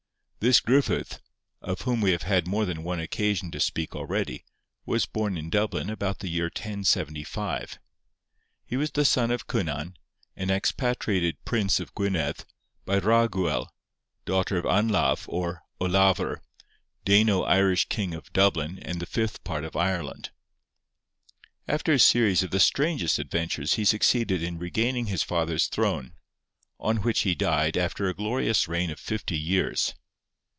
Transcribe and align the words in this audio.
This 0.43 0.59
Gruffydd, 0.59 1.19
of 1.61 1.81
whom 1.81 2.01
we 2.01 2.09
have 2.13 2.23
had 2.23 2.47
more 2.47 2.65
than 2.65 2.81
once 2.81 2.99
occasion 3.03 3.51
to 3.51 3.59
speak 3.59 3.95
already, 3.95 4.43
was 4.87 5.05
born 5.05 5.37
in 5.37 5.51
Dublin 5.51 5.87
about 5.87 6.17
the 6.17 6.29
year 6.29 6.45
1075. 6.45 7.77
He 8.65 8.75
was 8.75 8.89
the 8.89 9.05
son 9.05 9.29
of 9.29 9.43
Cynan, 9.47 9.97
an 10.35 10.49
expatriated 10.49 11.45
prince 11.45 11.79
of 11.79 11.93
Gwynedd, 11.93 12.43
by 12.85 12.99
Raguel, 12.99 13.67
daughter 14.25 14.57
of 14.57 14.65
Anlaf 14.65 15.27
or 15.29 15.61
Olafr, 15.79 16.37
Dano 17.05 17.43
Irish 17.43 17.85
king 17.87 18.15
of 18.15 18.33
Dublin 18.33 18.79
and 18.81 18.99
the 18.99 19.05
fifth 19.05 19.43
part 19.43 19.63
of 19.63 19.75
Ireland. 19.75 20.31
After 21.67 21.93
a 21.93 21.99
series 21.99 22.41
of 22.41 22.49
the 22.49 22.59
strangest 22.59 23.19
adventures 23.19 23.75
he 23.75 23.85
succeeded 23.85 24.41
in 24.41 24.57
regaining 24.57 25.05
his 25.05 25.21
father's 25.21 25.67
throne, 25.67 26.15
on 26.79 27.03
which 27.03 27.19
he 27.19 27.35
died 27.35 27.77
after 27.77 28.09
a 28.09 28.15
glorious 28.15 28.67
reign 28.67 28.89
of 28.89 28.99
fifty 28.99 29.37
years. 29.37 29.93